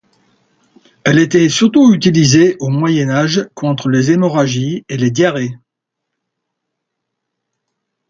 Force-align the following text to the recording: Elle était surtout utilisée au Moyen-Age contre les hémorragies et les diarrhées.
Elle 1.03 1.19
était 1.19 1.47
surtout 1.47 1.93
utilisée 1.93 2.57
au 2.59 2.69
Moyen-Age 2.69 3.49
contre 3.53 3.87
les 3.87 4.09
hémorragies 4.09 4.83
et 4.89 4.97
les 4.97 5.11
diarrhées. 5.11 5.53